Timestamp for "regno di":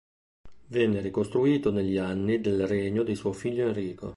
2.65-3.13